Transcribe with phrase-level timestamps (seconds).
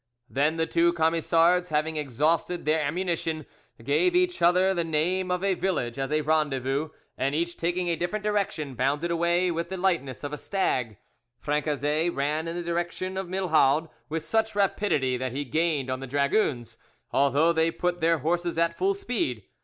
[0.27, 3.45] Then the two Camisards, having exhausted their ammunition,
[3.83, 6.89] gave each other the name of a village as a rendezvous,
[7.19, 10.97] and each taking a different direction, bounded away with the lightness of a stag.
[11.39, 16.07] Francezet ran in the direction of Milhaud with such rapidity that he gained on the
[16.07, 16.79] dragoons,
[17.11, 19.43] although they put their horses at full speed.